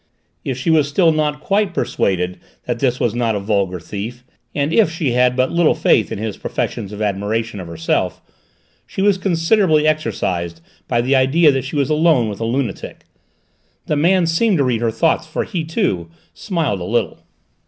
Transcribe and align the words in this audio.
If 0.43 0.57
she 0.57 0.71
was 0.71 0.87
still 0.87 1.11
not 1.11 1.39
quite 1.41 1.75
persuaded 1.75 2.39
that 2.65 2.79
this 2.79 2.99
was 2.99 3.13
not 3.13 3.35
a 3.35 3.39
vulgar 3.39 3.79
thief, 3.79 4.23
and 4.55 4.73
if 4.73 4.89
she 4.89 5.11
had 5.11 5.35
but 5.35 5.51
little 5.51 5.75
faith 5.75 6.11
in 6.11 6.17
his 6.17 6.37
professions 6.37 6.91
of 6.91 7.03
admiration 7.03 7.59
of 7.59 7.67
herself, 7.67 8.19
she 8.87 9.03
was 9.03 9.19
considerably 9.19 9.85
exercised 9.87 10.59
by 10.87 11.01
the 11.01 11.15
idea 11.15 11.51
that 11.51 11.65
she 11.65 11.75
was 11.75 11.91
alone 11.91 12.29
with 12.29 12.39
a 12.39 12.45
lunatic. 12.45 13.03
The 13.85 13.95
man 13.95 14.25
seemed 14.25 14.57
to 14.57 14.63
read 14.63 14.81
her 14.81 14.89
thoughts 14.89 15.27
for 15.27 15.43
he, 15.43 15.63
too, 15.63 16.09
smiled 16.33 16.79
a 16.79 16.83
little. 16.83 17.19